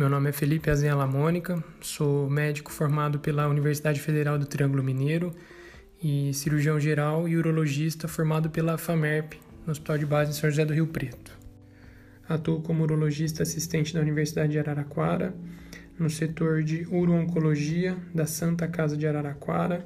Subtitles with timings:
[0.00, 5.30] Meu nome é Felipe Azenha Mônica, sou médico formado pela Universidade Federal do Triângulo Mineiro
[6.02, 9.34] e cirurgião geral e urologista formado pela FAMERP,
[9.66, 11.38] no Hospital de Base em São José do Rio Preto.
[12.26, 15.34] Atuo como urologista assistente da Universidade de Araraquara,
[15.98, 19.84] no setor de uro-oncologia da Santa Casa de Araraquara,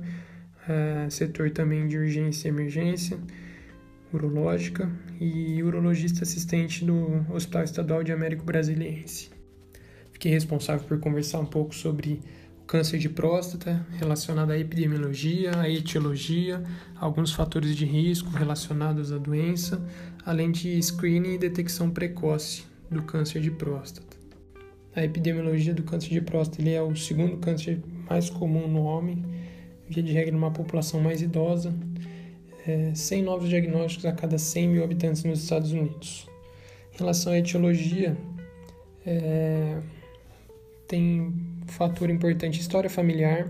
[0.69, 3.19] uh, setor também de urgência e emergência
[4.13, 4.89] urológica
[5.21, 9.35] e urologista assistente do Hospital Estadual de Américo Brasiliense.
[10.25, 12.19] Fiquei responsável por conversar um pouco sobre
[12.63, 16.65] o câncer de próstata relacionado à epidemiologia, à etiologia,
[16.97, 19.87] alguns fatores de risco relacionados à doença,
[20.25, 24.17] além de screening e detecção precoce do câncer de próstata.
[24.97, 29.23] A epidemiologia do câncer de próstata ele é o segundo câncer mais comum no homem,
[29.91, 31.75] via de regra numa população mais idosa,
[32.67, 36.27] é, 100 novos diagnósticos a cada 100 mil habitantes nos Estados Unidos.
[36.95, 38.17] Em relação à etiologia,
[39.05, 39.83] é,
[40.87, 41.33] tem um
[41.67, 43.49] fator importante, história familiar.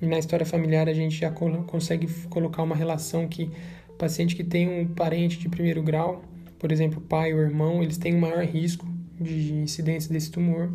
[0.00, 3.50] E na história familiar a gente já consegue colocar uma relação que
[3.96, 6.22] paciente que tem um parente de primeiro grau,
[6.58, 8.86] por exemplo, pai ou irmão, eles têm um maior risco
[9.20, 10.72] de incidência desse tumor.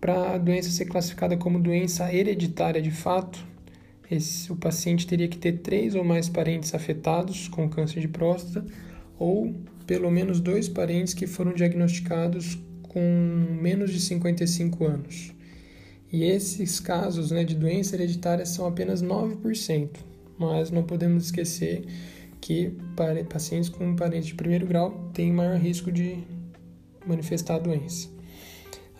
[0.00, 3.44] Para a doença ser classificada como doença hereditária de fato,
[4.10, 8.64] esse, o paciente teria que ter três ou mais parentes afetados com câncer de próstata
[9.18, 9.54] ou
[9.86, 12.58] pelo menos dois parentes que foram diagnosticados
[12.94, 15.34] com menos de 55 anos.
[16.12, 19.90] E esses casos né, de doença hereditária são apenas 9%,
[20.38, 21.84] mas não podemos esquecer
[22.40, 22.72] que
[23.28, 26.18] pacientes com parentes de primeiro grau têm maior risco de
[27.04, 28.08] manifestar a doença.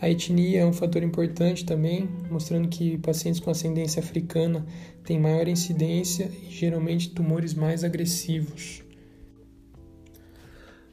[0.01, 4.65] A etnia é um fator importante também, mostrando que pacientes com ascendência africana
[5.05, 8.83] têm maior incidência e geralmente tumores mais agressivos.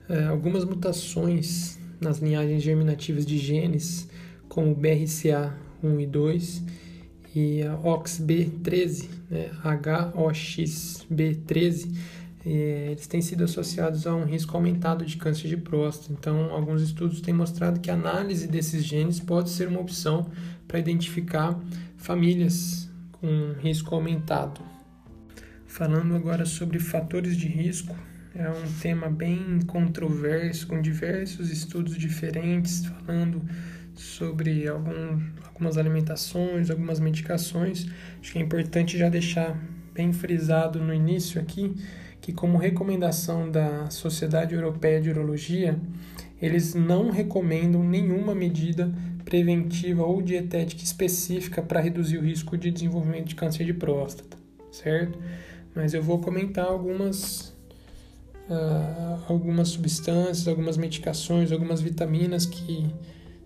[0.08, 4.06] É, algumas mutações nas linhagens germinativas de genes,
[4.48, 6.62] como BRCA1 e 2
[7.34, 11.96] e a OXB13, né, HOXB13,
[12.44, 16.12] é, eles têm sido associados a um risco aumentado de câncer de próstata.
[16.12, 20.26] Então, alguns estudos têm mostrado que a análise desses genes pode ser uma opção
[20.66, 21.58] para identificar
[21.96, 24.60] famílias com risco aumentado.
[25.66, 27.94] Falando agora sobre fatores de risco,
[28.34, 33.42] é um tema bem controverso, com diversos estudos diferentes falando
[33.94, 37.86] sobre algum, algumas alimentações, algumas medicações.
[38.20, 39.56] Acho que é importante já deixar
[39.92, 41.74] bem frisado no início aqui
[42.20, 45.78] que, como recomendação da Sociedade Europeia de Urologia,
[46.40, 48.92] eles não recomendam nenhuma medida
[49.24, 54.36] preventiva ou dietética específica para reduzir o risco de desenvolvimento de câncer de próstata,
[54.70, 55.18] certo?
[55.74, 57.51] Mas eu vou comentar algumas
[58.52, 62.86] uh, algumas substâncias, algumas medicações, algumas vitaminas que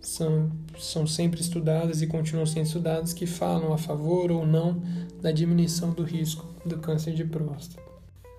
[0.01, 4.83] são, são sempre estudadas e continuam sendo estudadas que falam a favor ou não
[5.21, 7.85] da diminuição do risco do câncer de próstata.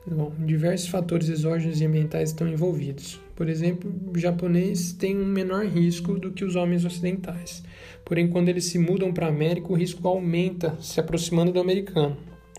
[0.10, 3.20] Bom, diversos fatores exógenos e ambientais estão envolvidos.
[3.36, 7.62] Por exemplo, o japonês tem um menor risco do que os homens ocidentais.
[8.06, 12.16] Porém, quando eles se mudam para a América, o risco aumenta, se aproximando do americano.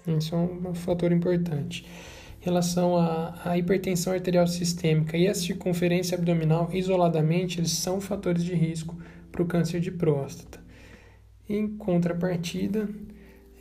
[0.06, 1.86] Isso é um fator importante
[2.40, 8.54] relação à, à hipertensão arterial sistêmica e a circunferência abdominal, isoladamente, eles são fatores de
[8.54, 8.96] risco
[9.30, 10.60] para o câncer de próstata.
[11.48, 12.88] Em contrapartida,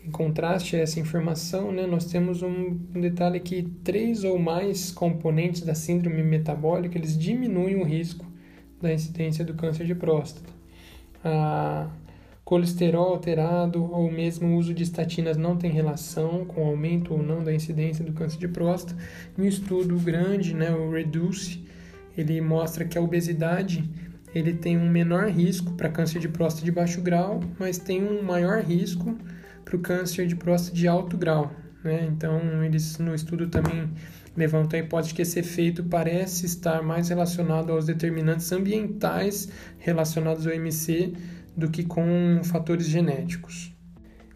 [0.03, 5.61] em contraste a essa informação, né, nós temos um, detalhe que três ou mais componentes
[5.61, 8.25] da síndrome metabólica eles diminuem o risco
[8.81, 10.49] da incidência do câncer de próstata.
[11.23, 11.89] A
[12.47, 17.21] Colesterol alterado ou mesmo o uso de estatinas não tem relação com o aumento ou
[17.21, 18.95] não da incidência do câncer de próstata.
[19.37, 21.61] Um estudo grande, né, o REDUCE,
[22.17, 23.83] ele mostra que a obesidade
[24.33, 28.23] ele tem um menor risco para câncer de próstata de baixo grau, mas tem um
[28.23, 29.17] maior risco
[29.65, 31.51] para o câncer de próstata de alto grau.
[31.83, 32.07] Né?
[32.09, 33.89] Então, eles no estudo também
[34.37, 40.53] levantam a hipótese que esse efeito parece estar mais relacionado aos determinantes ambientais relacionados ao
[40.53, 41.11] MC
[41.57, 43.75] do que com fatores genéticos.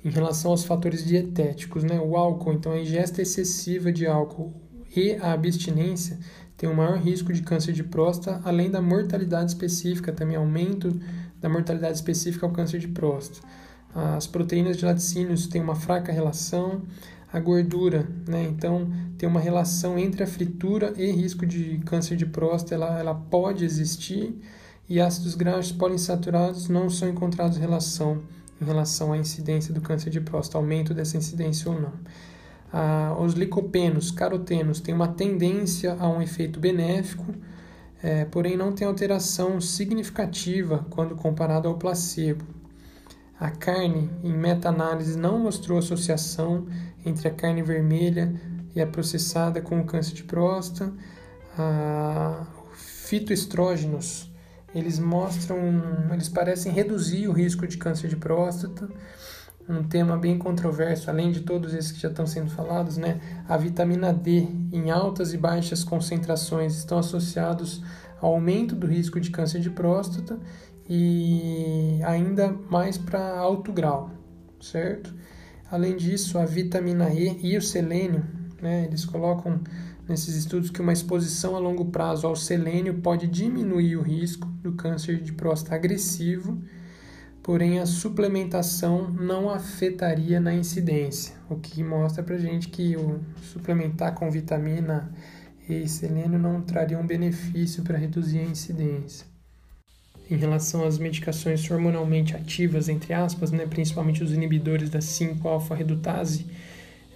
[0.03, 4.51] Em relação aos fatores dietéticos, né, o álcool, então a ingesta excessiva de álcool
[4.95, 6.17] e a abstinência
[6.57, 10.99] tem um maior risco de câncer de próstata, além da mortalidade específica, também aumento
[11.39, 13.47] da mortalidade específica ao câncer de próstata.
[13.93, 16.83] As proteínas de laticínios têm uma fraca relação,
[17.31, 18.43] a gordura, né?
[18.43, 23.15] Então tem uma relação entre a fritura e risco de câncer de próstata, ela, ela
[23.15, 24.35] pode existir
[24.87, 28.21] e ácidos graxos poliinsaturados não são encontrados relação
[28.61, 31.93] em relação à incidência do câncer de próstata, aumento dessa incidência ou não.
[32.71, 37.33] Ah, os licopenos, carotenos, têm uma tendência a um efeito benéfico,
[38.03, 42.45] é, porém não tem alteração significativa quando comparado ao placebo.
[43.39, 46.67] A carne, em meta-análise, não mostrou associação
[47.05, 48.33] entre a carne vermelha
[48.75, 50.93] e a processada com o câncer de próstata.
[51.57, 54.30] A fitoestrógenos,
[54.73, 55.57] eles mostram,
[56.11, 58.89] eles parecem reduzir o risco de câncer de próstata.
[59.69, 63.21] Um tema bem controverso, além de todos esses que já estão sendo falados, né?
[63.47, 67.81] A vitamina D em altas e baixas concentrações estão associados
[68.19, 70.39] ao aumento do risco de câncer de próstata
[70.89, 74.11] e ainda mais para alto grau,
[74.59, 75.13] certo?
[75.69, 78.25] Além disso, a vitamina E e o selênio,
[78.61, 79.61] né, eles colocam
[80.07, 84.73] nesses estudos que uma exposição a longo prazo ao selênio pode diminuir o risco do
[84.73, 86.61] câncer de próstata agressivo,
[87.41, 94.13] porém a suplementação não afetaria na incidência, o que mostra para gente que o suplementar
[94.13, 95.11] com vitamina
[95.69, 99.25] E selênio não traria um benefício para reduzir a incidência.
[100.29, 106.45] Em relação às medicações hormonalmente ativas, entre aspas, né, principalmente os inibidores da 5-alfa-redutase,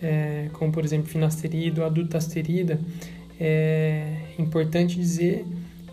[0.05, 2.79] é, como por exemplo finasterida ou adutasterida,
[3.39, 5.43] é importante dizer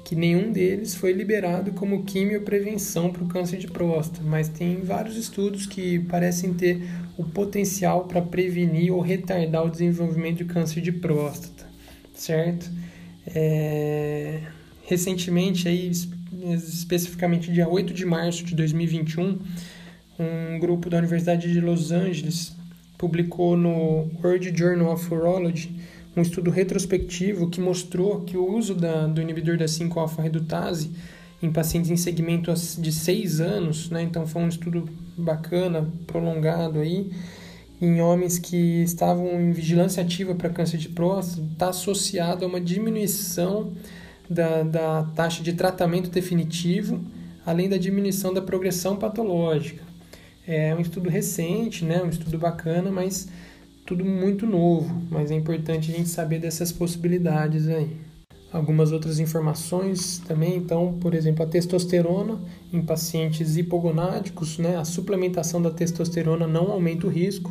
[0.05, 5.17] que nenhum deles foi liberado como quimioprevenção para o câncer de próstata, mas tem vários
[5.17, 6.82] estudos que parecem ter
[7.17, 11.67] o potencial para prevenir ou retardar o desenvolvimento de câncer de próstata,
[12.15, 12.70] certo?
[13.26, 14.41] É,
[14.85, 15.91] recentemente aí
[16.55, 19.38] especificamente dia 8 de março de 2021,
[20.19, 22.55] um grupo da Universidade de Los Angeles
[23.02, 25.75] publicou no World Journal of Urology
[26.16, 30.93] um estudo retrospectivo que mostrou que o uso da, do inibidor da 5-alfa-redutase
[31.43, 34.88] em pacientes em segmento de 6 anos, né, então foi um estudo
[35.19, 37.10] bacana, prolongado aí,
[37.81, 42.60] em homens que estavam em vigilância ativa para câncer de próstata, está associado a uma
[42.60, 43.72] diminuição
[44.31, 47.00] da, da taxa de tratamento definitivo,
[47.44, 49.92] além da diminuição da progressão patológica.
[50.47, 52.03] É um estudo recente, né?
[52.03, 53.29] um estudo bacana, mas
[53.87, 57.97] tudo muito novo, mas é importante a gente saber dessas possibilidades aí.
[58.53, 62.39] Algumas outras informações também, então, por exemplo, a testosterona
[62.73, 64.77] em pacientes hipogonádicos, né?
[64.77, 67.50] a suplementação da testosterona não aumenta o risco.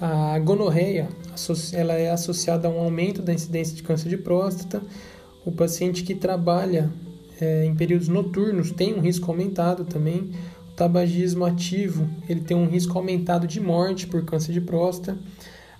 [0.00, 1.08] A gonorreia,
[1.72, 4.80] ela é associada a um aumento da incidência de câncer de próstata,
[5.44, 6.90] o paciente que trabalha
[7.40, 10.30] é, em períodos noturnos tem um risco aumentado também.
[10.76, 15.18] Tabagismo ativo ele tem um risco aumentado de morte por câncer de próstata.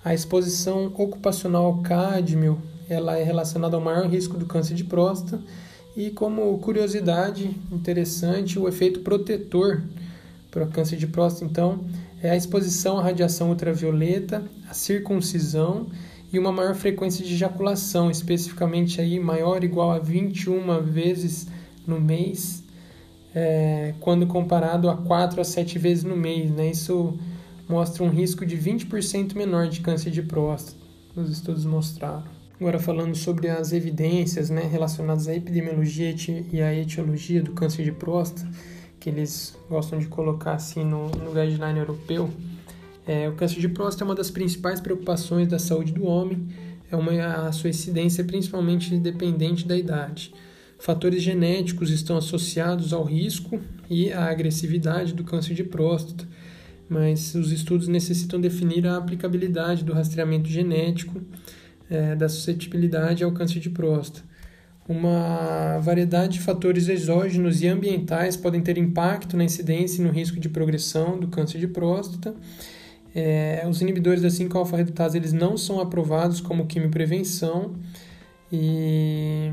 [0.03, 2.59] A exposição ocupacional ao cádmio
[2.89, 5.39] ela é relacionada ao maior risco do câncer de próstata.
[5.95, 9.83] E como curiosidade interessante, o efeito protetor
[10.51, 11.85] para câncer de próstata, então,
[12.23, 15.89] é a exposição à radiação ultravioleta, a circuncisão
[16.33, 21.47] e uma maior frequência de ejaculação, especificamente aí maior ou igual a 21 vezes
[21.87, 22.63] no mês,
[23.37, 26.51] é, quando comparado a 4 a 7 vezes no mês.
[26.51, 26.71] Né?
[26.71, 27.19] Isso
[27.69, 30.79] mostra um risco de 20% menor de câncer de próstata,
[31.15, 32.25] os estudos mostraram.
[32.59, 36.15] Agora falando sobre as evidências né, relacionadas à epidemiologia
[36.51, 38.51] e à etiologia do câncer de próstata,
[38.99, 42.31] que eles gostam de colocar assim no, no guideline europeu,
[43.07, 46.49] é, o câncer de próstata é uma das principais preocupações da saúde do homem,
[46.91, 47.13] é uma,
[47.47, 50.33] a sua incidência é principalmente dependente da idade.
[50.79, 56.27] Fatores genéticos estão associados ao risco e à agressividade do câncer de próstata,
[56.89, 61.21] mas os estudos necessitam definir a aplicabilidade do rastreamento genético
[61.91, 64.25] é, da suscetibilidade ao câncer de próstata.
[64.89, 70.39] Uma variedade de fatores exógenos e ambientais podem ter impacto na incidência e no risco
[70.39, 72.35] de progressão do câncer de próstata
[73.17, 77.75] é, os inibidores da 5-alfa-redutase eles não são aprovados como quimioprevenção
[78.53, 79.51] e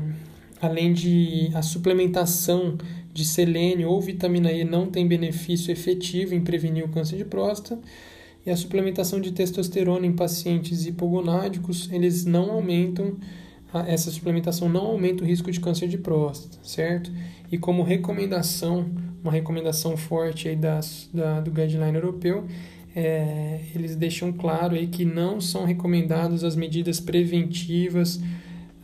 [0.64, 2.76] além de a suplementação
[3.12, 7.78] de selênio ou vitamina E não tem benefício efetivo em prevenir o câncer de próstata
[8.44, 13.16] e a suplementação de testosterona em pacientes hipogonádicos eles não aumentam
[13.86, 17.10] essa suplementação não aumenta o risco de câncer de próstata, certo?
[17.50, 18.88] E como recomendação,
[19.22, 22.46] uma recomendação forte aí das, da, do guideline europeu,
[22.94, 28.20] é, eles deixam claro aí que não são recomendadas as medidas preventivas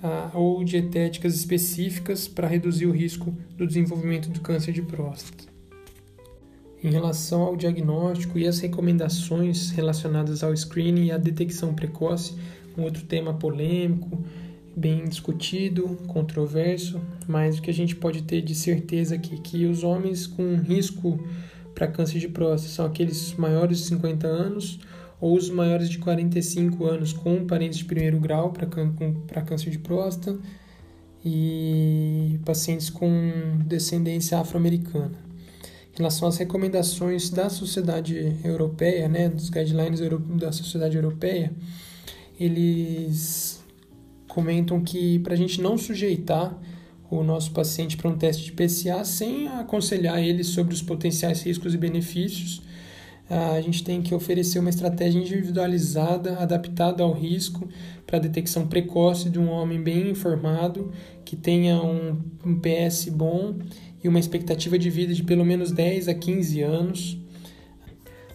[0.02, 5.44] ah, ou dietéticas específicas para reduzir o risco do desenvolvimento do câncer de próstata.
[6.82, 12.34] Em relação ao diagnóstico e as recomendações relacionadas ao screening e à detecção precoce,
[12.76, 14.24] um outro tema polêmico,
[14.74, 19.84] bem discutido, controverso, mas o que a gente pode ter de certeza aqui que os
[19.84, 21.22] homens com risco
[21.74, 24.78] para câncer de próstata são aqueles maiores de 50 anos
[25.20, 30.38] ou os maiores de 45 anos com parentes de primeiro grau para câncer de próstata
[31.24, 33.10] e pacientes com
[33.66, 35.30] descendência afro-americana.
[35.92, 40.00] Em relação às recomendações da sociedade europeia, né, dos guidelines
[40.38, 41.52] da sociedade europeia,
[42.38, 43.62] eles
[44.26, 46.58] comentam que para a gente não sujeitar
[47.10, 51.74] o nosso paciente para um teste de PSA sem aconselhar ele sobre os potenciais riscos
[51.74, 52.62] e benefícios,
[53.30, 57.68] a gente tem que oferecer uma estratégia individualizada, adaptada ao risco,
[58.04, 60.90] para a detecção precoce de um homem bem informado,
[61.24, 63.54] que tenha um, um PS bom
[64.02, 67.18] e uma expectativa de vida de pelo menos 10 a 15 anos.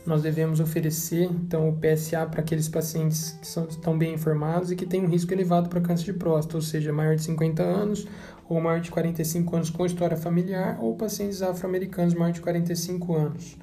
[0.05, 4.77] Nós devemos oferecer então o PSA para aqueles pacientes que são, estão bem informados e
[4.77, 8.07] que têm um risco elevado para câncer de próstata, ou seja, maior de 50 anos
[8.47, 13.57] ou maior de 45 anos com história familiar ou pacientes afro-americanos maior de 45 anos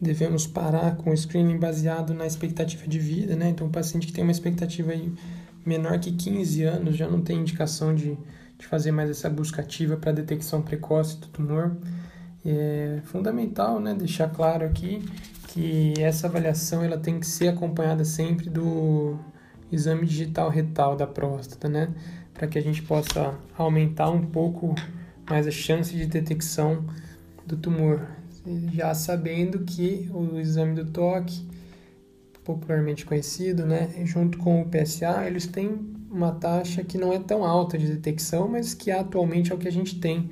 [0.00, 3.50] devemos parar com o screening baseado na expectativa de vida, né?
[3.50, 4.92] Então, o paciente que tem uma expectativa
[5.64, 8.16] menor que 15 anos já não tem indicação de,
[8.58, 11.76] de fazer mais essa busca ativa para detecção precoce do tumor.
[12.44, 13.94] É fundamental, né?
[13.94, 15.04] Deixar claro aqui
[15.48, 19.18] que essa avaliação ela tem que ser acompanhada sempre do
[19.70, 21.92] exame digital retal da próstata, né?
[22.32, 24.74] Para que a gente possa aumentar um pouco
[25.28, 26.86] mais a chance de detecção
[27.46, 28.06] do tumor
[28.72, 31.46] já sabendo que o exame do toque,
[32.44, 35.78] popularmente conhecido, né, junto com o PSA, eles têm
[36.10, 39.68] uma taxa que não é tão alta de detecção, mas que atualmente é o que
[39.68, 40.30] a gente tem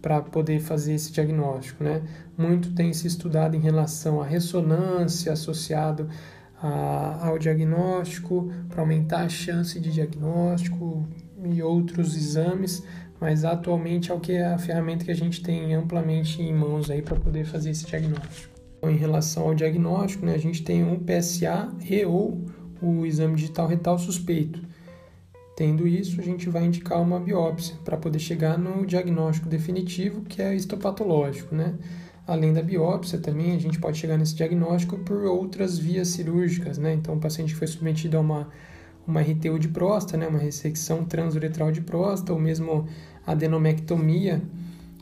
[0.00, 2.02] para poder fazer esse diagnóstico, né?
[2.38, 6.08] Muito tem se estudado em relação à ressonância associado
[6.62, 11.08] a, ao diagnóstico, para aumentar a chance de diagnóstico
[11.44, 12.84] e outros exames,
[13.20, 16.90] mas atualmente é o que é a ferramenta que a gente tem amplamente em mãos
[16.90, 18.54] aí para poder fazer esse diagnóstico.
[18.78, 22.44] Então, em relação ao diagnóstico, né, a gente tem um PSA e ou
[22.80, 24.60] o exame digital retal suspeito.
[25.56, 30.42] Tendo isso, a gente vai indicar uma biópsia para poder chegar no diagnóstico definitivo, que
[30.42, 31.74] é histopatológico, né?
[32.26, 36.92] Além da biópsia, também a gente pode chegar nesse diagnóstico por outras vias cirúrgicas, né?
[36.92, 38.48] Então, o paciente foi submetido a uma
[39.06, 42.86] uma RTU de próstata, né, uma ressecção transuretral de próstata, ou mesmo
[43.26, 44.42] adenomectomia,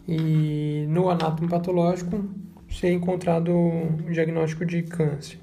[0.06, 2.25] e no anátomo patológico
[2.68, 5.38] ser encontrado um diagnóstico de câncer.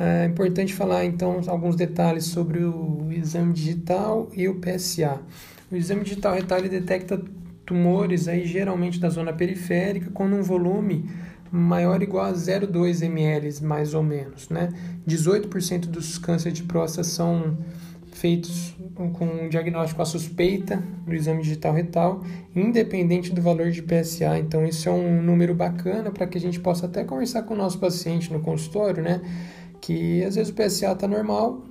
[0.00, 5.20] É importante falar então alguns detalhes sobre o exame digital e o PSA.
[5.70, 7.20] O exame digital retal detecta
[7.66, 11.10] tumores aí geralmente da zona periférica com um volume
[11.50, 14.48] maior ou igual a 0,2 ml, mais ou menos.
[14.48, 14.68] Né?
[15.06, 17.58] 18% dos cânceres de próstata são
[18.12, 18.74] feitos
[19.12, 22.24] com um diagnóstico à suspeita do exame digital retal,
[22.54, 24.38] independente do valor de PSA.
[24.38, 27.56] Então, isso é um número bacana para que a gente possa até conversar com o
[27.56, 29.20] nosso paciente no consultório, né?
[29.80, 31.64] Que às vezes o PSA está normal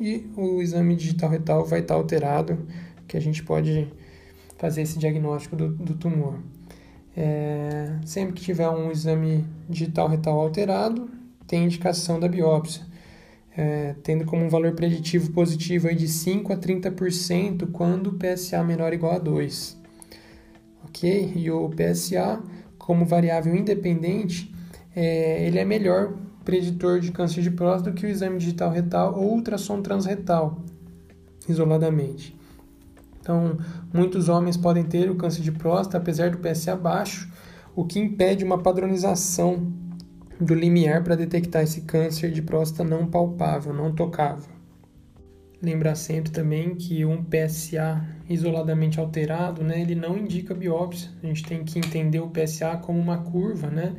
[0.00, 2.58] e o exame digital retal vai estar tá alterado,
[3.06, 3.88] que a gente pode
[4.58, 6.38] fazer esse diagnóstico do, do tumor.
[7.16, 11.10] É, sempre que tiver um exame digital retal alterado,
[11.46, 12.82] tem indicação da biópsia,
[13.56, 18.64] é, tendo como um valor preditivo positivo aí de 5 a 30% quando o PSA
[18.64, 19.76] menor ou igual a 2.
[20.84, 21.32] Ok?
[21.36, 22.42] E o PSA,
[22.78, 24.52] como variável independente,
[24.96, 26.14] é, ele é melhor
[26.44, 30.60] preditor de câncer de próstata do que o exame digital retal ou ultrassom transretal,
[31.48, 32.36] isoladamente.
[33.22, 33.56] Então,
[33.94, 37.30] muitos homens podem ter o câncer de próstata apesar do PSA baixo,
[37.74, 39.72] o que impede uma padronização
[40.40, 44.50] do limiar para detectar esse câncer de próstata não palpável, não tocável.
[45.62, 51.08] Lembrar sempre também que um PSA isoladamente alterado, né, ele não indica biópsia.
[51.22, 53.94] A gente tem que entender o PSA como uma curva, né?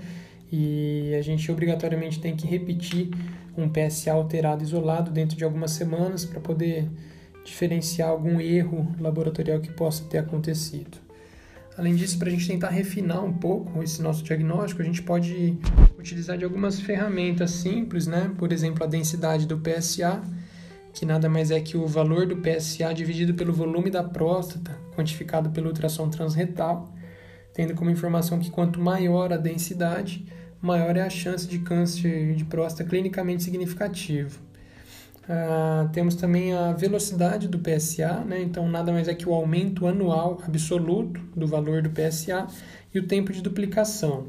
[0.51, 3.09] E a gente obrigatoriamente tem que repetir
[3.57, 6.89] um PSA alterado isolado dentro de algumas semanas para poder
[7.43, 10.97] diferenciar algum erro laboratorial que possa ter acontecido.
[11.77, 15.57] Além disso, para a gente tentar refinar um pouco esse nosso diagnóstico, a gente pode
[15.97, 18.31] utilizar de algumas ferramentas simples, né?
[18.37, 20.21] Por exemplo, a densidade do PSA,
[20.93, 25.49] que nada mais é que o valor do PSA dividido pelo volume da próstata, quantificado
[25.49, 26.93] pelo ultrassom transretal,
[27.53, 30.25] tendo como informação que quanto maior a densidade,
[30.61, 34.39] maior é a chance de câncer de próstata clinicamente significativo.
[35.23, 38.41] Uh, temos também a velocidade do PSA, né?
[38.41, 42.45] então nada mais é que o aumento anual absoluto do valor do PSA
[42.93, 44.27] e o tempo de duplicação.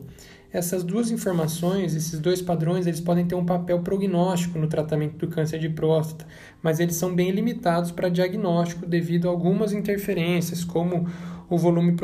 [0.55, 5.27] Essas duas informações, esses dois padrões, eles podem ter um papel prognóstico no tratamento do
[5.27, 6.25] câncer de próstata,
[6.63, 11.09] mas eles são bem limitados para diagnóstico devido a algumas interferências, como
[11.51, 11.97] o volume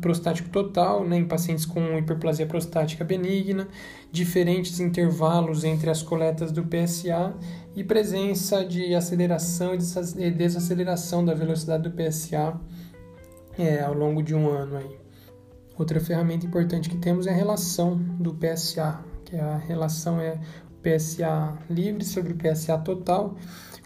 [0.00, 3.68] prostático total né, em pacientes com hiperplasia prostática benigna,
[4.10, 7.34] diferentes intervalos entre as coletas do PSA
[7.76, 12.58] e presença de aceleração e desaceleração da velocidade do PSA
[13.58, 15.07] é, ao longo de um ano aí.
[15.78, 20.40] Outra ferramenta importante que temos é a relação do PSA, que é a relação é
[20.82, 23.36] PSA livre sobre o PSA total,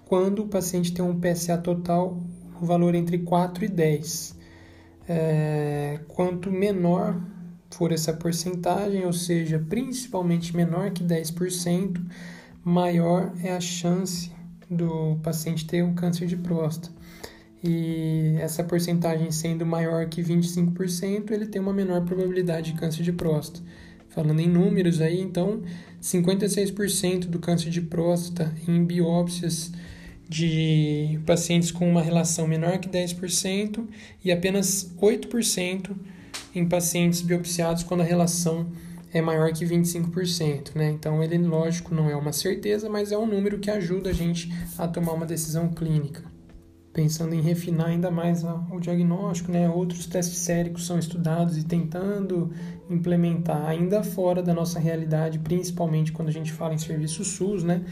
[0.06, 2.18] quando o paciente tem um PSA total,
[2.60, 4.38] o valor entre 4 e 10.
[5.06, 7.20] É, quanto menor
[7.70, 12.00] for essa porcentagem, ou seja, principalmente menor que 10%,
[12.64, 14.32] maior é a chance
[14.70, 17.01] do paciente ter um câncer de próstata.
[17.64, 23.12] E essa porcentagem sendo maior que 25%, ele tem uma menor probabilidade de câncer de
[23.12, 23.64] próstata.
[24.08, 25.62] Falando em números aí, então,
[26.00, 29.72] 56% do câncer de próstata em biópsias
[30.28, 33.86] de pacientes com uma relação menor que 10%
[34.24, 35.94] e apenas 8%
[36.54, 38.66] em pacientes biopsiados quando a relação
[39.12, 40.90] é maior que 25%, né?
[40.90, 44.50] Então ele, lógico, não é uma certeza, mas é um número que ajuda a gente
[44.78, 46.31] a tomar uma decisão clínica.
[46.92, 49.68] Pensando em refinar ainda mais o diagnóstico, né?
[49.68, 52.50] Outros testes séricos são estudados e tentando
[52.90, 57.82] implementar ainda fora da nossa realidade, principalmente quando a gente fala em serviço SUS, né?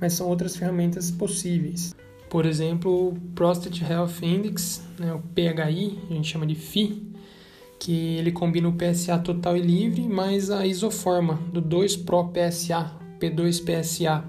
[0.00, 1.94] Mas são outras ferramentas possíveis.
[2.28, 5.14] Por exemplo, o Prostate Health Index, né?
[5.14, 7.12] o PHI, a gente chama de FI,
[7.78, 14.24] que ele combina o PSA total e livre mais a isoforma do 2-Pro PSA, P2-PSA.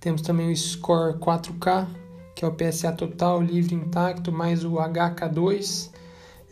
[0.00, 1.86] Temos também o Score 4K,
[2.34, 5.90] que é o PSA total, livre, intacto, mais o HK2,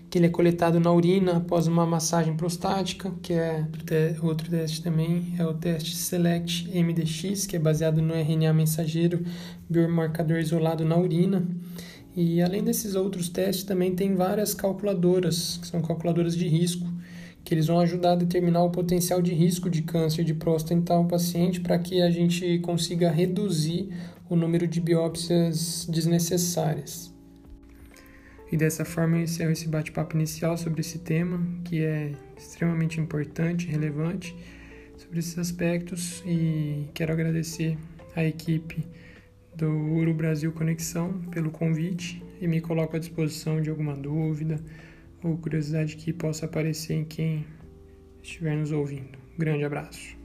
[0.10, 3.66] que ele é coletado na urina após uma massagem prostática, que é
[4.22, 9.24] outro teste também, é o teste Select MDX, que é baseado no RNA mensageiro,
[9.70, 11.48] biomarcador isolado na urina.
[12.14, 16.91] E além desses outros testes, também tem várias calculadoras, que são calculadoras de risco,
[17.44, 20.82] que eles vão ajudar a determinar o potencial de risco de câncer de próstata em
[20.82, 23.90] tal paciente para que a gente consiga reduzir
[24.30, 27.14] o número de biópsias desnecessárias.
[28.52, 33.68] E dessa forma eu encerro esse bate-papo inicial sobre esse tema, que é extremamente importante,
[33.68, 34.36] relevante,
[34.98, 37.78] sobre esses aspectos, e quero agradecer
[38.16, 38.86] à equipe
[39.56, 44.60] do Uro Brasil Conexão pelo convite e me coloco à disposição de alguma dúvida
[45.24, 47.46] ou curiosidade que possa aparecer em quem
[48.22, 49.18] estiver nos ouvindo.
[49.38, 50.18] grande abraço.